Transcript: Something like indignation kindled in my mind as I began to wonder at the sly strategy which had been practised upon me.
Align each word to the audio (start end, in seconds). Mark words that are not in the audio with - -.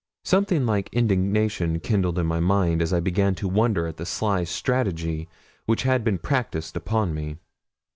Something 0.23 0.65
like 0.65 0.89
indignation 0.91 1.79
kindled 1.79 2.17
in 2.17 2.25
my 2.25 2.39
mind 2.39 2.81
as 2.81 2.91
I 2.91 2.99
began 2.99 3.35
to 3.35 3.47
wonder 3.47 3.85
at 3.85 3.97
the 3.97 4.05
sly 4.07 4.45
strategy 4.45 5.29
which 5.67 5.83
had 5.83 6.03
been 6.03 6.17
practised 6.17 6.75
upon 6.75 7.13
me. 7.13 7.37